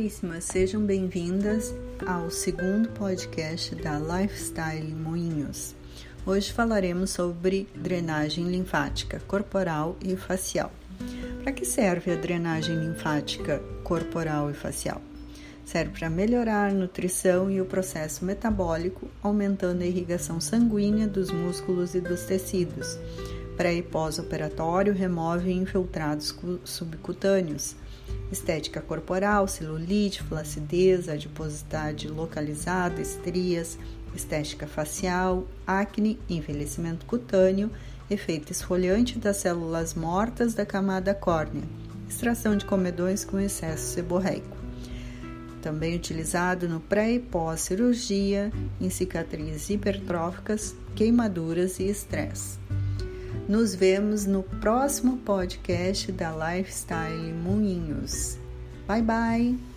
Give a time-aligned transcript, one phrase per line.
[0.00, 1.74] Olá, sejam bem-vindas
[2.06, 5.76] ao segundo podcast da Lifestyle Moinhos.
[6.24, 10.72] Hoje falaremos sobre drenagem linfática corporal e facial.
[11.42, 15.02] Para que serve a drenagem linfática corporal e facial?
[15.66, 21.94] Serve para melhorar a nutrição e o processo metabólico, aumentando a irrigação sanguínea dos músculos
[21.94, 22.98] e dos tecidos.
[23.60, 27.76] Pré e pós-operatório remove infiltrados subcutâneos
[28.32, 33.78] estética corporal, celulite, flacidez, adiposidade localizada, estrias,
[34.14, 37.70] estética facial, acne, envelhecimento cutâneo,
[38.08, 41.64] efeito esfoliante das células mortas da camada córnea,
[42.08, 44.56] extração de comedões com excesso seborreico.
[45.60, 48.50] Também utilizado no pré e pós-cirurgia,
[48.80, 52.58] em cicatrizes hipertróficas, queimaduras e estresse.
[53.48, 58.38] Nos vemos no próximo podcast da Lifestyle Moinhos.
[58.86, 59.69] Bye bye!